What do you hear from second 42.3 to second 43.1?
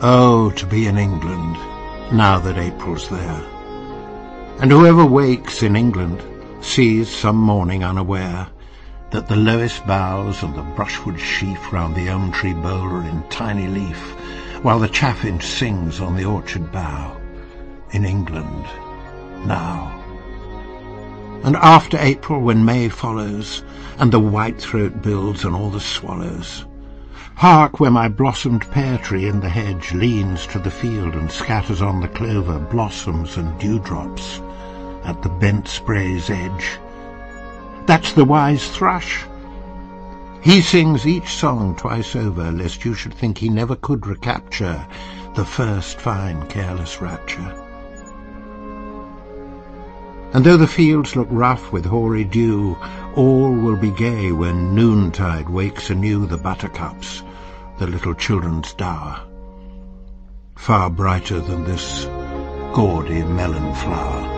lest you